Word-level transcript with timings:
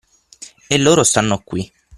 E 0.67 0.79
loro 0.79 1.03
stanno 1.03 1.43
qui! 1.43 1.71